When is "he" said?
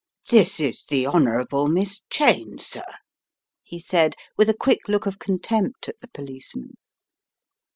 3.61-3.77